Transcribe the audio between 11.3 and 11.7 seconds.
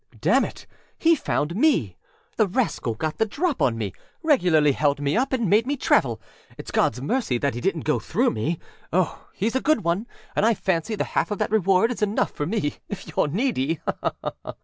that